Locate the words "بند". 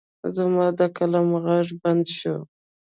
1.81-2.05